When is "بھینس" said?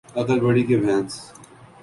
0.83-1.11